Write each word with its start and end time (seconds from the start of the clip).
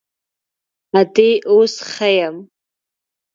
_ادې، 0.99 1.29
اوس 1.49 1.73
ښه 1.91 2.09
يم. 2.19 2.35